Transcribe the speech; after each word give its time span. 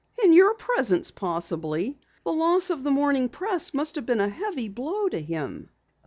"In 0.23 0.33
your 0.33 0.55
presence, 0.55 1.11
possibly. 1.11 1.99
The 2.25 2.33
loss 2.33 2.71
of 2.71 2.83
the 2.83 2.89
Morning 2.89 3.29
Press 3.29 3.71
must 3.71 3.93
have 3.93 4.05
been 4.07 4.19
a 4.19 4.29
heavy 4.29 4.67
blow 4.67 5.07
to 5.09 5.21
him." 5.21 5.69